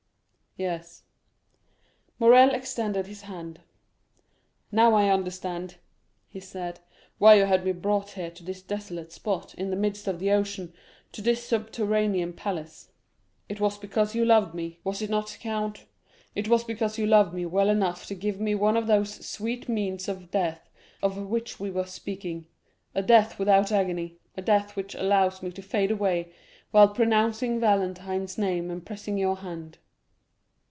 "Yes." 0.57 1.03
Morrel 2.19 2.53
extended 2.53 3.07
his 3.07 3.21
hand. 3.21 3.61
"Now 4.69 4.95
I 4.95 5.07
understand," 5.09 5.75
he 6.27 6.41
said, 6.41 6.81
"why 7.19 7.35
you 7.35 7.45
had 7.45 7.63
me 7.63 7.71
brought 7.71 8.11
here 8.11 8.29
to 8.31 8.43
this 8.43 8.61
desolate 8.61 9.13
spot, 9.13 9.53
in 9.55 9.69
the 9.69 9.77
midst 9.77 10.09
of 10.09 10.19
the 10.19 10.31
ocean, 10.31 10.73
to 11.13 11.21
this 11.21 11.45
subterranean 11.47 12.33
palace; 12.33 12.89
it 13.47 13.61
was 13.61 13.77
because 13.77 14.13
you 14.13 14.25
loved 14.25 14.53
me, 14.53 14.81
was 14.83 15.01
it 15.01 15.09
not, 15.09 15.37
count? 15.39 15.85
It 16.35 16.49
was 16.49 16.65
because 16.65 16.97
you 16.97 17.05
loved 17.07 17.33
me 17.33 17.45
well 17.45 17.69
enough 17.69 18.05
to 18.07 18.13
give 18.13 18.41
me 18.41 18.53
one 18.53 18.75
of 18.75 18.87
those 18.87 19.25
sweet 19.25 19.69
means 19.69 20.09
of 20.09 20.31
death 20.31 20.69
of 21.01 21.17
which 21.17 21.61
we 21.61 21.71
were 21.71 21.85
speaking; 21.85 22.45
a 22.93 23.01
death 23.01 23.39
without 23.39 23.71
agony, 23.71 24.17
a 24.35 24.41
death 24.41 24.75
which 24.75 24.95
allows 24.95 25.41
me 25.41 25.49
to 25.53 25.61
fade 25.61 25.91
away 25.91 26.33
while 26.71 26.89
pronouncing 26.89 27.57
Valentine's 27.61 28.37
name 28.37 28.69
and 28.69 28.85
pressing 28.85 29.17
your 29.17 29.37
hand." 29.37 29.77